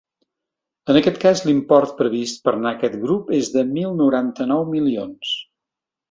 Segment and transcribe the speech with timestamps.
[0.91, 5.35] En aquest cas, l’import previst per a aquest grup és de mil noranta-nou milions.